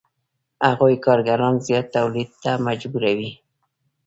هغوی 0.69 0.95
کارګران 1.05 1.55
زیات 1.65 1.87
تولید 1.95 2.29
ته 2.43 2.51
مجبوروي 2.67 3.31